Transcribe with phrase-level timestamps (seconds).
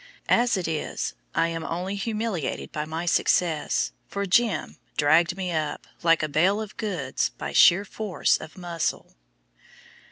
[0.29, 5.85] As it is, I am only humiliated by my success, for "Jim" dragged me up,
[6.01, 9.13] like a bale of goods, by sheer force of muscle.